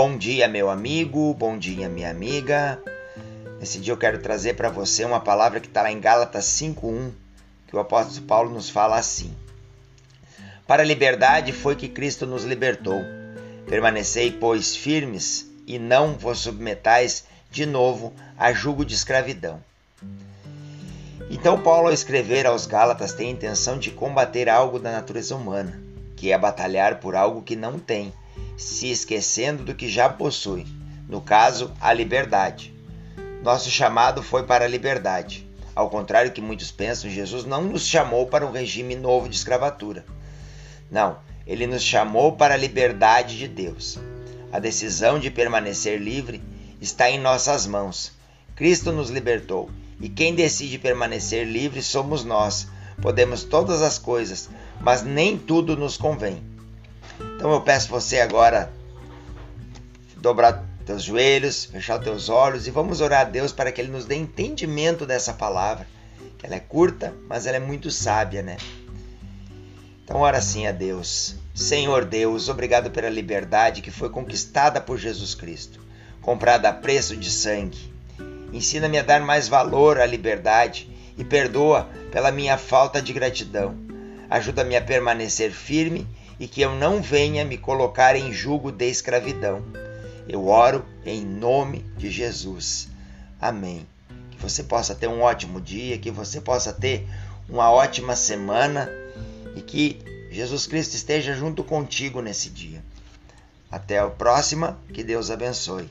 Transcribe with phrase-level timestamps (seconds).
[0.00, 2.80] Bom dia, meu amigo, bom dia, minha amiga.
[3.58, 7.10] Nesse dia eu quero trazer para você uma palavra que está lá em Gálatas 5:1,
[7.66, 9.34] que o apóstolo Paulo nos fala assim:
[10.68, 13.02] Para a liberdade foi que Cristo nos libertou.
[13.68, 19.60] Permanecei, pois, firmes e não vos submetais de novo a jugo de escravidão.
[21.28, 25.76] Então, Paulo, ao escrever aos Gálatas, tem a intenção de combater algo da natureza humana,
[26.14, 28.12] que é batalhar por algo que não tem
[28.58, 30.66] se esquecendo do que já possui,
[31.08, 32.74] no caso, a liberdade.
[33.42, 35.48] Nosso chamado foi para a liberdade.
[35.76, 40.04] Ao contrário que muitos pensam, Jesus não nos chamou para um regime novo de escravatura.
[40.90, 43.96] Não, ele nos chamou para a liberdade de Deus.
[44.50, 46.42] A decisão de permanecer livre
[46.80, 48.12] está em nossas mãos.
[48.56, 52.66] Cristo nos libertou e quem decide permanecer livre somos nós.
[53.00, 56.42] Podemos todas as coisas, mas nem tudo nos convém.
[57.38, 58.68] Então eu peço você agora
[60.16, 64.04] dobrar teus joelhos, fechar teus olhos e vamos orar a Deus para que Ele nos
[64.04, 65.86] dê entendimento dessa palavra.
[66.36, 68.56] Que ela é curta, mas ela é muito sábia, né?
[70.02, 71.36] Então ora assim a Deus.
[71.54, 75.78] Senhor Deus, obrigado pela liberdade que foi conquistada por Jesus Cristo,
[76.20, 77.94] comprada a preço de sangue.
[78.52, 83.76] Ensina-me a dar mais valor à liberdade e perdoa pela minha falta de gratidão.
[84.28, 86.04] Ajuda-me a permanecer firme
[86.38, 89.62] e que eu não venha me colocar em jugo de escravidão.
[90.28, 92.88] Eu oro em nome de Jesus.
[93.40, 93.86] Amém.
[94.30, 97.08] Que você possa ter um ótimo dia, que você possa ter
[97.48, 98.90] uma ótima semana
[99.56, 99.98] e que
[100.30, 102.82] Jesus Cristo esteja junto contigo nesse dia.
[103.70, 105.88] Até a próxima, que Deus abençoe.